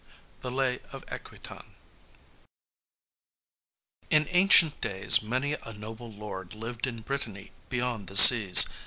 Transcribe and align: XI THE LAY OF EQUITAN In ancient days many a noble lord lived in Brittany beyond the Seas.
XI 0.03 0.09
THE 0.39 0.49
LAY 0.51 0.79
OF 0.91 1.05
EQUITAN 1.09 1.75
In 4.09 4.25
ancient 4.31 4.81
days 4.81 5.21
many 5.21 5.53
a 5.53 5.73
noble 5.73 6.11
lord 6.11 6.55
lived 6.55 6.87
in 6.87 7.01
Brittany 7.03 7.51
beyond 7.69 8.07
the 8.07 8.15
Seas. 8.17 8.65